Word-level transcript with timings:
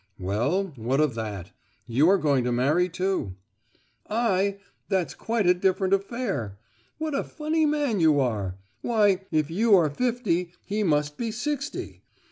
"Well, 0.17 0.73
what 0.77 0.99
of 0.99 1.13
that? 1.13 1.51
You 1.85 2.09
are 2.09 2.17
going 2.17 2.43
to 2.45 2.51
marry, 2.51 2.89
too!" 2.89 3.35
"I! 4.09 4.57
That's 4.89 5.13
quite 5.13 5.45
a 5.45 5.53
different 5.53 5.93
affair! 5.93 6.57
What 6.97 7.13
a 7.13 7.23
funny 7.23 7.67
man 7.67 7.99
you 7.99 8.19
are! 8.19 8.55
Why, 8.81 9.21
if 9.29 9.51
you 9.51 9.75
are 9.75 9.91
fifty, 9.91 10.53
he 10.65 10.81
must 10.81 11.17
be 11.19 11.29
sixty! 11.29 12.01